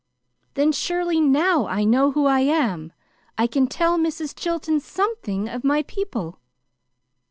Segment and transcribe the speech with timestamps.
[0.55, 2.91] "Then, surely now I know who I am!
[3.37, 4.35] I can tell Mrs.
[4.35, 6.39] Chilton SOMETHING of my people."